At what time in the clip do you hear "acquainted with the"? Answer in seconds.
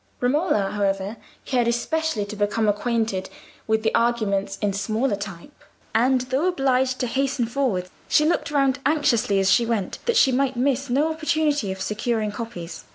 2.67-3.93